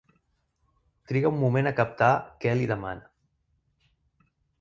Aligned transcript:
Triga 1.11 1.31
un 1.33 1.37
moment 1.43 1.69
a 1.71 1.73
captar 1.79 2.07
què 2.45 2.53
li 2.61 2.65
demana. 2.73 3.05